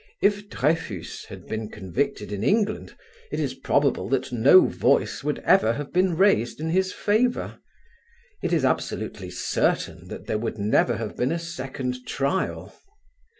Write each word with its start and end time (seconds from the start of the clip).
If 0.19 0.49
Dreyfus 0.49 1.25
had 1.25 1.45
been 1.45 1.69
convicted 1.69 2.31
in 2.31 2.43
England, 2.43 2.95
it 3.31 3.39
is 3.39 3.53
probable 3.53 4.09
that 4.09 4.31
no 4.31 4.65
voice 4.65 5.23
would 5.23 5.37
ever 5.45 5.73
have 5.73 5.93
been 5.93 6.17
raised 6.17 6.59
in 6.59 6.71
his 6.71 6.91
favour; 6.91 7.59
it 8.41 8.51
is 8.51 8.65
absolutely 8.65 9.29
certain 9.29 10.07
that 10.07 10.25
there 10.25 10.39
would 10.39 10.57
never 10.57 10.97
have 10.97 11.15
been 11.15 11.31
a 11.31 11.37
second 11.37 12.07
trial. 12.07 12.73